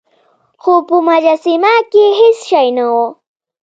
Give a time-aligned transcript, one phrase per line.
[0.61, 2.95] خو په مجسمه کې هیڅ شی نه و.